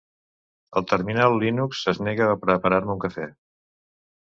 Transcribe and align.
El 0.79 0.87
terminal 0.93 1.35
Linux 1.43 1.83
es 1.95 2.01
nega 2.09 2.31
a 2.31 2.41
preparar-me 2.47 2.95
un 2.99 3.05
cafè. 3.07 3.31